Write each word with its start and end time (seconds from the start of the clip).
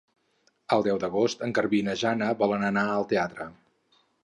El 0.77 0.85
deu 0.87 1.01
d'agost 1.03 1.43
en 1.49 1.53
Garbí 1.59 1.83
i 1.85 1.87
na 1.89 1.95
Jana 2.05 2.31
volen 2.41 2.67
anar 2.73 2.89
al 2.97 3.09
teatre. 3.15 3.51